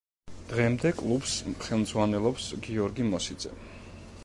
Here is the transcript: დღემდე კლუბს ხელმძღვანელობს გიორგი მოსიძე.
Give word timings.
დღემდე 0.51 0.91
კლუბს 1.01 1.35
ხელმძღვანელობს 1.67 2.49
გიორგი 2.69 3.09
მოსიძე. 3.13 3.55